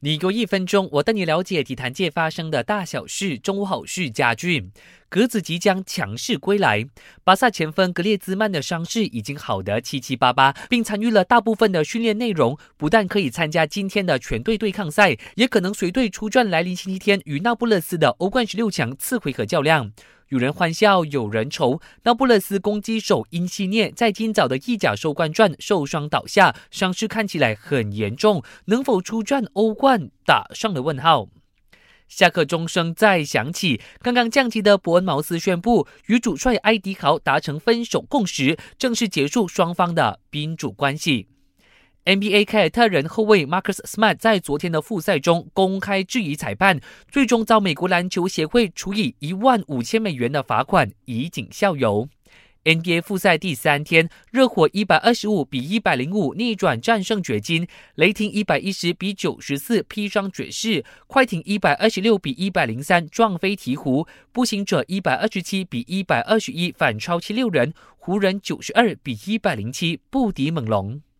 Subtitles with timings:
[0.00, 3.36] 你给我一分钟，我带你了解体坛界发生的大小事。
[3.36, 4.70] 中午好事家俊，
[5.10, 6.86] 格子即将强势归来。
[7.24, 19.92] 巴萨前锋格列兹曼的伤势已经好得七七八八，并参与了大部分的训练内容，不但可以参加今天的全队对抗赛，也可能随队出战来临星期天与那不勒斯的欧冠十六强次回合较量。
[20.28, 21.80] 有人欢笑，有人愁。
[22.02, 31.28] 那不勒斯攻击手因西涅在今早的意甲收官战受伤倒下，伤势看起来很严重，能否出战欧冠打上了问号。
[32.08, 41.28] 下课钟声再响起，刚刚降级的伯恩茅斯宣布与主帅埃迪豪达成分手共识，正式结束双方的宾主关系。
[42.06, 46.80] NBA 凯尔特人后卫 Marcus Smart 在昨天的复赛中公开质疑裁判，
[47.10, 52.08] 最终遭美国篮球协会处以一万五千美元的罚款，以儆效尤。
[52.68, 71.00] NBA 复赛第三天，热火一百二十五比一百零五逆转战胜掘金，雷霆一百一十比九十四披伤爵士，快艇一百二十六比一百零三撞飞鹈鹕，步行者一百二十七比一百二十一反超七六人，湖人九十二比一百零七不敌猛龙。